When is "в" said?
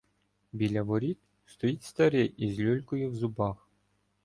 3.11-3.15